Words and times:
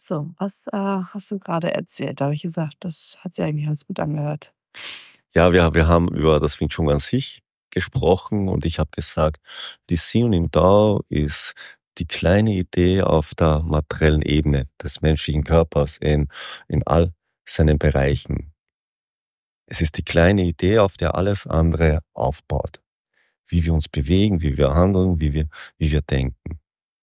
So, 0.00 0.30
was 0.38 0.68
äh, 0.68 0.76
hast 0.76 1.32
du 1.32 1.40
gerade 1.40 1.72
erzählt? 1.74 2.20
Da 2.20 2.26
habe 2.26 2.34
ich 2.34 2.42
gesagt, 2.42 2.76
das 2.80 3.18
hat 3.20 3.34
sich 3.34 3.44
eigentlich 3.44 3.66
ganz 3.66 3.84
gut 3.84 3.98
angehört. 3.98 4.54
Ja, 5.34 5.52
wir, 5.52 5.74
wir 5.74 5.88
haben 5.88 6.08
über 6.14 6.38
das 6.38 6.60
Wing 6.60 6.68
Chun 6.68 6.88
an 6.88 7.00
sich 7.00 7.42
gesprochen 7.70 8.48
und 8.48 8.64
ich 8.64 8.78
habe 8.78 8.90
gesagt, 8.92 9.42
die 9.90 9.96
Sion 9.96 10.32
im 10.32 10.50
Dao 10.52 11.02
ist 11.08 11.54
die 11.98 12.06
kleine 12.06 12.52
Idee 12.52 13.02
auf 13.02 13.34
der 13.34 13.60
materiellen 13.60 14.22
Ebene 14.22 14.68
des 14.80 15.00
menschlichen 15.00 15.42
Körpers 15.42 15.98
in, 15.98 16.28
in 16.68 16.86
all 16.86 17.12
seinen 17.44 17.78
Bereichen. 17.78 18.54
Es 19.66 19.80
ist 19.80 19.98
die 19.98 20.04
kleine 20.04 20.42
Idee, 20.42 20.78
auf 20.78 20.96
der 20.96 21.16
alles 21.16 21.46
andere 21.48 22.00
aufbaut. 22.14 22.80
Wie 23.46 23.64
wir 23.64 23.74
uns 23.74 23.88
bewegen, 23.88 24.42
wie 24.42 24.56
wir 24.56 24.74
handeln, 24.74 25.20
wie 25.20 25.32
wir, 25.32 25.48
wie 25.76 25.90
wir 25.90 26.02
denken. 26.02 26.60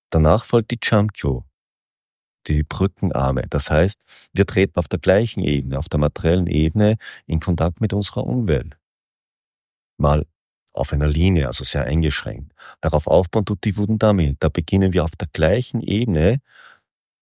Danach 0.09 0.46
folgt 0.46 0.71
die 0.71 0.80
Chamkyo, 0.82 1.43
die 2.48 2.63
Brückenarme. 2.63 3.45
Das 3.49 3.70
heißt, 3.70 4.01
wir 4.34 4.46
treten 4.46 4.77
auf 4.77 4.88
der 4.88 4.99
gleichen 4.99 5.41
Ebene, 5.43 5.79
auf 5.79 5.90
der 5.90 5.99
materiellen 5.99 6.48
Ebene 6.48 6.98
in 7.26 7.40
Kontakt 7.40 7.82
mit 7.82 7.93
unserer 7.93 8.26
Umwelt. 8.26 8.77
Mal 9.98 10.26
auf 10.74 10.91
einer 10.91 11.07
Linie, 11.07 11.48
also 11.48 11.63
sehr 11.63 11.85
eingeschränkt. 11.85 12.54
Darauf 12.82 13.07
aufbauen 13.07 13.46
tut 13.46 13.63
die 13.63 13.77
Wudendami. 13.77 14.35
Da 14.40 14.49
beginnen 14.49 14.93
wir 14.93 15.04
auf 15.04 15.15
der 15.15 15.29
gleichen 15.32 15.82
Ebene 15.82 16.41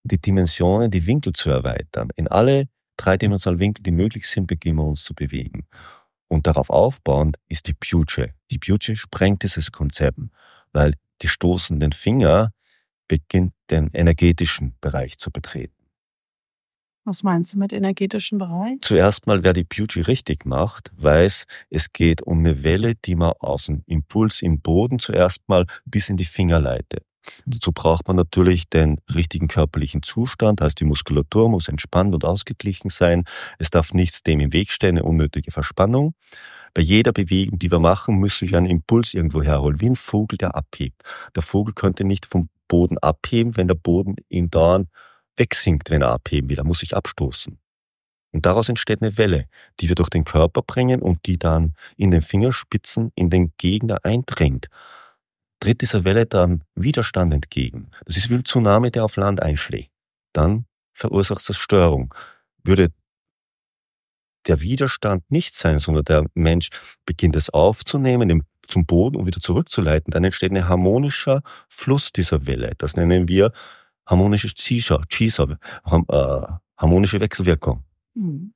die 0.04 0.20
Dimensionen, 0.20 0.92
die 0.92 1.06
Winkel 1.06 1.34
zu 1.34 1.50
erweitern. 1.50 2.10
In 2.16 2.28
alle 2.28 2.68
dreidimensionalen 2.98 3.60
Winkel, 3.60 3.84
die 3.84 3.92
möglich 3.92 4.28
sind, 4.28 4.48
beginnen 4.48 4.78
wir 4.78 4.86
uns 4.86 5.04
zu 5.04 5.14
bewegen. 5.14 5.66
Und 6.28 6.48
darauf 6.48 6.70
aufbauend 6.70 7.38
ist 7.48 7.68
die 7.68 7.76
Puche. 7.76 8.34
Die 8.50 8.58
Puche 8.58 8.96
sprengt 8.96 9.44
dieses 9.44 9.72
Konzept, 9.72 10.20
weil 10.72 10.96
die 11.22 11.28
stoßenden 11.28 11.92
Finger 11.92 12.52
beginnt 13.14 13.54
den 13.70 13.92
energetischen 13.94 14.76
Bereich 14.82 15.20
zu 15.20 15.30
betreten. 15.30 15.76
Was 17.06 17.22
meinst 17.22 17.54
du 17.54 17.60
mit 17.60 17.72
energetischen 17.72 18.40
Bereich? 18.40 18.78
Zuerst 18.82 19.28
mal, 19.28 19.44
wer 19.44 19.54
die 19.54 19.66
Beauty 19.66 20.02
richtig 20.02 20.46
macht, 20.46 20.92
weiß, 20.96 21.44
es 21.70 21.94
geht 21.94 22.24
um 22.24 22.40
eine 22.40 22.64
Welle, 22.64 22.96
die 22.96 23.16
man 23.16 23.34
aus 23.40 23.66
dem 23.66 23.84
Impuls 23.86 24.42
im 24.42 24.62
Boden 24.62 24.98
zuerst 24.98 25.42
mal 25.48 25.68
bis 25.86 26.10
in 26.10 26.18
die 26.18 26.26
Finger 26.26 26.60
leitet. 26.60 27.04
Dazu 27.46 27.72
braucht 27.72 28.08
man 28.08 28.16
natürlich 28.16 28.68
den 28.68 28.98
richtigen 29.14 29.48
körperlichen 29.48 30.02
Zustand, 30.02 30.60
heißt 30.60 30.80
die 30.80 30.86
Muskulatur 30.86 31.50
muss 31.50 31.68
entspannt 31.68 32.16
und 32.16 32.26
ausgeglichen 32.26 32.90
sein. 32.90 33.26
Es 33.60 33.70
darf 33.70 33.94
nichts 33.94 34.24
dem 34.24 34.40
im 34.40 34.54
Weg 34.54 34.72
stehen, 34.72 34.98
eine 34.98 35.04
unnötige 35.04 35.52
Verspannung. 35.52 36.16
Bei 36.74 36.82
jeder 36.82 37.12
Bewegung, 37.12 37.60
die 37.60 37.72
wir 37.72 37.80
machen, 37.80 38.16
müssen 38.16 38.50
wir 38.50 38.58
einen 38.58 38.66
Impuls 38.66 39.14
irgendwo 39.14 39.44
herholen, 39.44 39.80
wie 39.80 39.90
ein 39.92 39.96
Vogel, 39.96 40.38
der 40.38 40.56
abhebt. 40.56 41.04
Der 41.36 41.44
Vogel 41.44 41.76
könnte 41.76 42.04
nicht 42.04 42.26
vom 42.26 42.50
Boden 42.74 42.98
abheben, 42.98 43.56
wenn 43.56 43.68
der 43.68 43.76
Boden 43.76 44.16
ihm 44.30 44.50
dauernd 44.50 44.90
wegsinkt, 45.38 45.92
wenn 45.92 46.02
er 46.02 46.10
abheben 46.10 46.50
will. 46.50 46.58
Er 46.58 46.64
muss 46.64 46.80
sich 46.80 46.96
abstoßen. 46.96 47.60
Und 48.32 48.46
daraus 48.48 48.68
entsteht 48.68 49.04
eine 49.04 49.16
Welle, 49.16 49.46
die 49.80 49.90
wir 49.90 49.96
durch 49.96 50.10
den 50.10 50.26
Körper 50.26 50.64
bringen 50.64 51.00
und 51.00 51.28
die 51.28 51.38
dann 51.38 51.76
in 51.98 52.10
den 52.10 52.24
Fingerspitzen 52.24 53.12
in 53.14 53.30
den 53.30 53.54
Gegner 53.60 54.00
eindringt. 54.04 54.70
Tritt 55.60 55.82
dieser 55.82 56.04
Welle 56.04 56.26
dann 56.26 56.64
Widerstand 56.74 57.32
entgegen. 57.32 57.92
Das 58.06 58.18
ist 58.18 58.32
wie 58.32 58.34
ein 58.34 58.44
Tsunami, 58.44 58.90
der 58.90 59.06
auf 59.06 59.18
Land 59.18 59.40
einschlägt. 59.44 59.92
Dann 60.34 60.66
verursacht 60.94 61.48
das 61.48 61.58
Störung. 61.58 62.12
Würde 62.64 62.90
der 64.48 64.62
Widerstand 64.62 65.30
nicht 65.30 65.56
sein, 65.56 65.78
sondern 65.78 66.06
der 66.06 66.26
Mensch 66.34 66.70
beginnt 67.06 67.36
es 67.36 67.52
aufzunehmen, 67.52 68.48
zum 68.68 68.86
Boden 68.86 69.18
und 69.18 69.26
wieder 69.26 69.40
zurückzuleiten, 69.40 70.12
dann 70.12 70.24
entsteht 70.24 70.52
ein 70.52 70.68
harmonischer 70.68 71.42
Fluss 71.68 72.12
dieser 72.12 72.46
Welle. 72.48 72.74
Das 72.78 72.96
nennen 72.96 73.28
wir 73.28 73.52
harmonisches 74.06 74.54
Chisha, 74.56 75.02
Chisa, 75.08 75.58
äh, 75.86 76.42
harmonische 76.78 77.20
Wechselwirkung. 77.20 77.84
Mhm. 78.14 78.54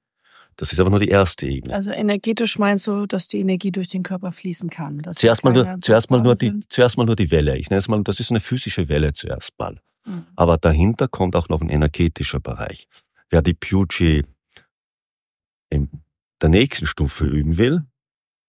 Das 0.58 0.74
ist 0.74 0.80
aber 0.80 0.90
nur 0.90 1.00
die 1.00 1.10
erste 1.10 1.46
Ebene. 1.46 1.76
Also 1.76 1.92
energetisch 1.92 2.58
meinst 2.58 2.88
du, 2.88 3.06
dass 3.06 3.28
die 3.28 3.40
Energie 3.40 3.72
durch 3.72 3.90
den 3.90 4.02
Körper 4.02 4.32
fließen 4.32 4.72
kann? 4.72 5.02
Zuerst 5.16 5.44
mal, 5.44 5.54
nur, 5.54 5.78
zuerst, 5.82 6.10
mal 6.10 6.20
nur 6.22 6.36
die, 6.36 6.60
zuerst 6.70 6.98
mal 6.98 7.06
nur 7.06 7.16
die 7.16 7.30
Welle. 7.30 7.58
Ich 7.58 7.70
nenne 7.70 7.78
es 7.78 7.88
mal, 7.88 8.02
das 8.04 8.20
ist 8.20 8.32
eine 8.32 8.40
physische 8.40 8.90
Welle 8.90 9.14
zuerst 9.14 9.52
mal. 9.60 9.80
Mhm. 10.06 10.26
Aber 10.36 10.58
dahinter 10.58 11.08
kommt 11.08 11.36
auch 11.36 11.48
noch 11.48 11.62
ein 11.62 11.70
energetischer 11.70 12.40
Bereich. 12.40 12.88
Wer 13.30 13.44
die 13.44 13.54
Puji 13.54 14.26
in 15.70 15.90
der 16.42 16.50
nächsten 16.50 16.88
Stufe 16.88 17.26
üben 17.26 17.58
will, 17.58 17.84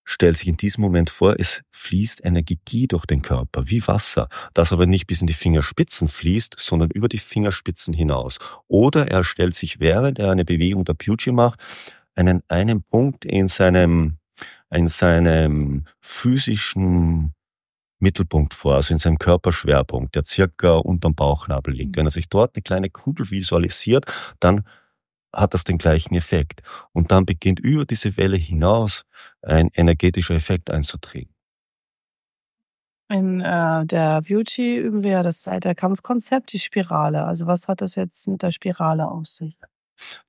stellt 0.08 0.38
sich 0.38 0.48
in 0.48 0.56
diesem 0.56 0.80
Moment 0.80 1.10
vor, 1.10 1.36
es 1.38 1.62
fließt 1.70 2.24
Energie 2.24 2.86
durch 2.88 3.04
den 3.04 3.20
Körper, 3.20 3.68
wie 3.68 3.86
Wasser, 3.86 4.28
das 4.54 4.72
aber 4.72 4.86
nicht 4.86 5.06
bis 5.06 5.20
in 5.20 5.26
die 5.26 5.34
Fingerspitzen 5.34 6.08
fließt, 6.08 6.56
sondern 6.58 6.90
über 6.90 7.08
die 7.08 7.18
Fingerspitzen 7.18 7.92
hinaus. 7.92 8.38
Oder 8.68 9.08
er 9.08 9.22
stellt 9.22 9.54
sich, 9.54 9.80
während 9.80 10.18
er 10.18 10.30
eine 10.30 10.46
Bewegung 10.46 10.84
der 10.84 10.94
Puji 10.94 11.30
macht, 11.32 11.60
einen, 12.14 12.42
einen 12.48 12.82
Punkt 12.82 13.26
in 13.26 13.48
seinem, 13.48 14.16
in 14.70 14.86
seinem 14.86 15.84
physischen 16.00 17.34
Mittelpunkt 17.98 18.54
vor, 18.54 18.76
also 18.76 18.94
in 18.94 18.98
seinem 18.98 19.18
Körperschwerpunkt, 19.18 20.14
der 20.14 20.24
circa 20.24 20.76
unterm 20.76 21.14
Bauchnabel 21.14 21.74
liegt. 21.74 21.96
Wenn 21.96 22.06
er 22.06 22.10
sich 22.10 22.30
dort 22.30 22.56
eine 22.56 22.62
kleine 22.62 22.88
Kugel 22.88 23.30
visualisiert, 23.30 24.06
dann 24.40 24.64
hat 25.34 25.54
das 25.54 25.64
den 25.64 25.78
gleichen 25.78 26.14
Effekt. 26.14 26.62
Und 26.92 27.12
dann 27.12 27.26
beginnt 27.26 27.60
über 27.60 27.84
diese 27.84 28.16
Welle 28.16 28.36
hinaus 28.36 29.02
ein 29.42 29.70
energetischer 29.74 30.34
Effekt 30.34 30.70
einzutreten. 30.70 31.34
In 33.10 33.40
äh, 33.40 33.86
der 33.86 34.20
Beauty 34.20 34.76
üben 34.76 35.02
wir 35.02 35.12
ja 35.12 35.22
das 35.22 35.46
Leiterkampfkonzept, 35.46 36.52
die 36.52 36.58
Spirale. 36.58 37.24
Also 37.24 37.46
was 37.46 37.66
hat 37.66 37.80
das 37.80 37.94
jetzt 37.94 38.28
mit 38.28 38.42
der 38.42 38.50
Spirale 38.50 39.08
auf 39.08 39.26
sich? 39.26 39.56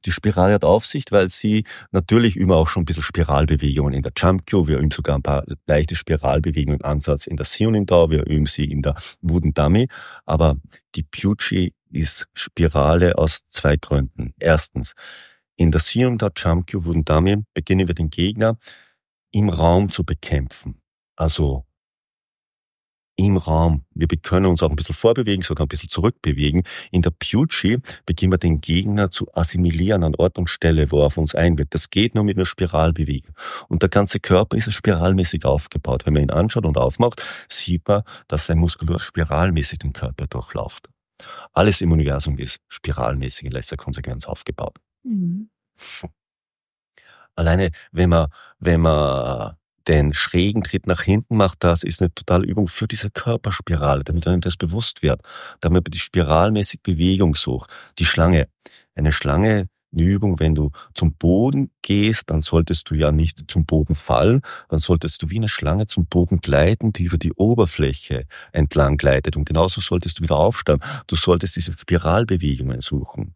Die 0.06 0.12
Spirale 0.12 0.54
hat 0.54 0.64
Aufsicht, 0.64 1.12
weil 1.12 1.30
sie 1.30 1.66
natürlich 1.92 2.36
üben 2.36 2.52
auch 2.52 2.70
schon 2.70 2.84
ein 2.84 2.86
bisschen 2.86 3.04
Spiralbewegungen 3.04 3.94
in 3.94 4.02
der 4.02 4.14
Jumpkyo. 4.16 4.68
Wir 4.68 4.80
üben 4.80 4.92
sogar 4.92 5.16
ein 5.16 5.22
paar 5.22 5.44
leichte 5.68 5.96
Spiralbewegungen 5.96 6.80
im 6.80 6.86
Ansatz 6.86 7.28
in 7.28 7.38
der 7.38 7.46
Sionin 7.46 7.86
Dao. 7.86 8.10
Wir 8.10 8.26
üben 8.26 8.46
sie 8.46 8.66
in 8.66 8.82
der 8.82 8.96
Wooden 9.22 9.54
Dummy. 9.54 9.88
Aber 10.26 10.56
die 10.96 11.04
Puchi 11.04 11.74
ist 11.92 12.28
Spirale 12.34 13.18
aus 13.18 13.42
zwei 13.50 13.76
Gründen. 13.78 14.34
Erstens, 14.40 14.94
in 15.56 15.72
der 15.72 15.82
Sionin 15.82 16.18
Dao 16.18 16.30
Jumpkyo 16.36 16.86
Wooden 16.86 17.06
Dummy 17.06 17.44
beginnen 17.54 17.88
wir 17.88 17.96
den 17.96 18.10
Gegner 18.10 18.58
im 19.32 19.50
Raum 19.50 19.92
zu 19.92 20.04
bekämpfen. 20.04 20.82
Also 21.16 21.66
im 23.20 23.36
Raum. 23.36 23.84
Wir 23.94 24.08
können 24.08 24.46
uns 24.46 24.64
auch 24.64 24.70
ein 24.70 24.78
bisschen 24.78 24.96
vorbewegen, 24.96 25.44
sogar 25.44 25.66
ein 25.66 25.68
bisschen 25.68 25.90
zurückbewegen. 25.90 26.64
In 26.92 27.02
der 27.02 27.12
Pucci 27.12 27.80
beginnen 28.06 28.32
wir 28.32 28.38
den 28.38 28.62
Gegner 28.62 29.12
zu 29.12 29.28
assimilieren 29.34 30.06
an 30.06 30.16
Ort 30.16 30.38
und 30.38 30.50
Stelle, 30.50 30.90
wo 30.92 31.02
er 31.02 31.08
auf 31.08 31.18
uns 31.18 31.36
einwirkt. 31.36 31.76
Das 31.76 31.90
geht 31.90 32.16
nur 32.16 32.24
mit 32.24 32.38
einer 32.38 32.46
Spiralbewegung. 32.46 33.36
Und 33.68 33.82
der 33.82 33.90
ganze 33.90 34.22
Körper 34.22 34.56
ist 34.56 34.72
spiralmäßig 34.72 35.44
aufgebaut. 35.44 36.06
Wenn 36.06 36.14
man 36.14 36.24
ihn 36.24 36.32
anschaut 36.32 36.66
und 36.66 36.78
aufmacht, 36.78 37.22
sieht 37.50 37.86
man, 37.90 38.04
dass 38.30 38.48
sein 38.48 38.58
Muskulatur 38.58 39.02
spiralmäßig 39.02 39.80
den 39.80 39.92
Körper 39.92 40.28
durchläuft. 40.28 40.90
Alles 41.54 41.82
im 41.82 41.92
Universum 41.92 42.38
ist 42.38 42.60
spiralmäßig 42.68 43.46
in 43.46 43.52
letzter 43.52 43.78
Konsequenz 43.78 44.26
aufgebaut. 44.26 44.78
Mhm. 45.04 45.50
Alleine, 47.36 47.72
wenn 47.92 48.10
man, 48.10 48.28
wenn 48.60 48.82
man 48.82 49.56
den 49.88 50.14
schrägen 50.14 50.64
Tritt 50.64 50.88
nach 50.88 51.02
hinten 51.02 51.36
macht, 51.38 51.64
das 51.64 51.84
ist 51.84 52.02
eine 52.02 52.14
totale 52.14 52.46
Übung 52.46 52.68
für 52.68 52.88
diese 52.88 53.10
Körperspirale, 53.10 54.04
damit 54.04 54.28
einem 54.28 54.42
das 54.42 54.56
bewusst 54.56 55.02
wird, 55.02 55.22
damit 55.62 55.86
man 55.86 55.92
die 55.92 56.00
spiralmäßig 56.00 56.82
Bewegung 56.84 57.36
sucht. 57.36 57.72
Die 57.98 58.06
Schlange. 58.06 58.48
Eine 58.94 59.12
Schlange, 59.12 59.68
eine 59.92 60.04
Übung, 60.04 60.40
wenn 60.40 60.56
du 60.56 60.72
zum 60.94 61.14
Boden 61.14 61.72
gehst, 61.82 62.30
dann 62.30 62.42
solltest 62.42 62.90
du 62.90 62.96
ja 62.96 63.12
nicht 63.12 63.46
zum 63.50 63.66
Boden 63.66 63.96
fallen, 63.96 64.42
dann 64.70 64.80
solltest 64.80 65.22
du 65.22 65.30
wie 65.30 65.38
eine 65.38 65.50
Schlange 65.50 65.88
zum 65.88 66.06
Boden 66.06 66.40
gleiten, 66.40 66.94
die 66.94 67.04
über 67.04 67.18
die 67.18 67.34
Oberfläche 67.34 68.26
entlang 68.52 68.98
gleitet. 68.98 69.36
Und 69.36 69.46
genauso 69.46 69.82
solltest 69.82 70.20
du 70.20 70.24
wieder 70.24 70.38
aufstehen. 70.38 70.80
Du 71.08 71.16
solltest 71.16 71.56
diese 71.56 71.74
Spiralbewegungen 71.74 72.82
suchen. 72.82 73.36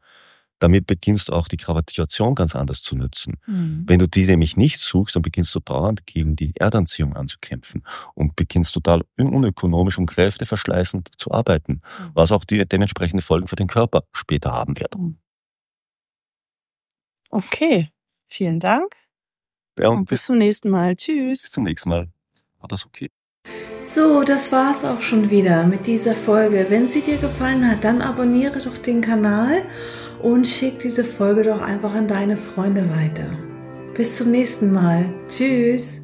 Damit 0.59 0.87
beginnst 0.87 1.27
du 1.27 1.33
auch 1.33 1.49
die 1.49 1.57
Gravitation 1.57 2.35
ganz 2.35 2.55
anders 2.55 2.81
zu 2.83 2.95
nutzen. 2.95 3.33
Mhm. 3.47 3.83
Wenn 3.85 3.99
du 3.99 4.07
die 4.07 4.25
nämlich 4.25 4.55
nicht 4.55 4.79
suchst, 4.79 5.13
dann 5.13 5.21
beginnst 5.21 5.53
du 5.55 5.59
dauernd 5.59 6.05
gegen 6.05 6.37
die 6.37 6.53
Erdanziehung 6.55 7.17
anzukämpfen 7.17 7.83
und 8.13 8.37
beginnst 8.37 8.73
total 8.73 9.01
unökonomisch 9.17 9.97
und 9.97 10.05
kräfteverschleißend 10.05 11.11
zu 11.17 11.31
arbeiten, 11.31 11.73
mhm. 11.73 12.11
was 12.13 12.31
auch 12.31 12.45
die 12.45 12.65
dementsprechende 12.65 13.21
Folgen 13.21 13.47
für 13.47 13.57
den 13.57 13.67
Körper 13.67 14.03
später 14.13 14.53
haben 14.53 14.79
wird. 14.79 14.97
Mhm. 14.97 15.17
Okay, 17.33 17.89
vielen 18.27 18.59
Dank. 18.59 18.95
Ja, 19.79 19.89
Und 19.89 20.07
bis 20.07 20.25
zum 20.25 20.37
nächsten 20.37 20.69
Mal. 20.69 20.95
Tschüss. 20.95 21.41
bis 21.41 21.51
zum 21.51 21.63
nächsten 21.63 21.89
Mal. 21.89 22.09
War 22.59 22.67
das 22.67 22.85
okay? 22.85 23.09
So, 23.85 24.23
das 24.23 24.51
war's 24.51 24.85
auch 24.85 25.01
schon 25.01 25.31
wieder 25.31 25.63
mit 25.63 25.87
dieser 25.87 26.13
Folge. 26.13 26.67
Wenn 26.69 26.89
sie 26.89 27.01
dir 27.01 27.17
gefallen 27.17 27.67
hat, 27.69 27.83
dann 27.83 28.03
abonniere 28.03 28.61
doch 28.61 28.77
den 28.77 29.01
Kanal 29.01 29.65
und 30.21 30.47
schick 30.47 30.77
diese 30.77 31.03
Folge 31.03 31.41
doch 31.41 31.59
einfach 31.59 31.95
an 31.95 32.07
deine 32.07 32.37
Freunde 32.37 32.87
weiter. 32.91 33.31
Bis 33.95 34.17
zum 34.17 34.29
nächsten 34.29 34.71
Mal. 34.71 35.11
Tschüss. 35.27 36.02